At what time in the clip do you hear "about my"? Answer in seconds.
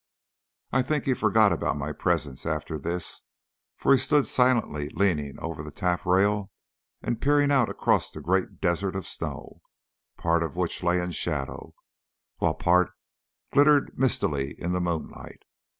1.53-1.91